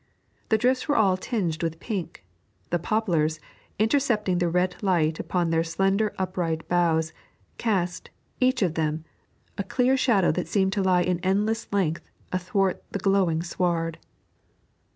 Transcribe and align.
The 0.49 0.57
drifts 0.57 0.87
were 0.87 0.95
all 0.95 1.15
tinged 1.15 1.61
with 1.61 1.79
pink; 1.79 2.25
the 2.71 2.79
poplars, 2.79 3.39
intercepting 3.77 4.39
the 4.39 4.49
red 4.49 4.75
light 4.81 5.19
upon 5.19 5.51
their 5.51 5.63
slender 5.63 6.11
upright 6.17 6.67
boughs, 6.67 7.13
cast, 7.59 8.09
each 8.39 8.63
of 8.63 8.73
them, 8.73 9.05
a 9.59 9.63
clear 9.63 9.95
shadow 9.95 10.31
that 10.31 10.47
seemed 10.47 10.73
to 10.73 10.81
lie 10.81 11.03
in 11.03 11.19
endless 11.19 11.71
length 11.71 12.09
athwart 12.31 12.83
the 12.89 12.97
glowing 12.97 13.43
sward. 13.43 13.99